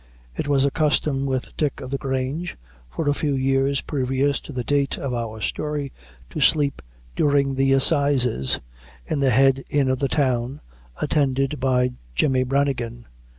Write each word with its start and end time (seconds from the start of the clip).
It 0.35 0.47
was 0.47 0.65
a 0.65 0.71
custom 0.71 1.27
with 1.27 1.55
Dick 1.55 1.79
o' 1.79 1.85
the 1.85 1.99
Grange, 1.99 2.57
for 2.89 3.07
a 3.07 3.13
few 3.13 3.35
years 3.35 3.81
previous 3.81 4.39
to 4.41 4.51
the 4.51 4.63
date 4.63 4.97
of 4.97 5.13
our 5.13 5.39
story, 5.41 5.93
to 6.31 6.39
sleep 6.41 6.81
during 7.15 7.53
the 7.53 7.71
assizes, 7.73 8.59
in 9.05 9.19
the 9.19 9.29
head 9.29 9.63
inn 9.69 9.89
of 9.89 9.99
the 9.99 10.07
town, 10.07 10.59
attended 11.03 11.59
by 11.59 11.91
Jemmy 12.15 12.41
Branigan. 12.43 13.05